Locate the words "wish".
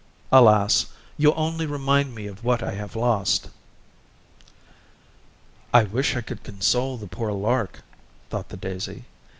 5.83-6.15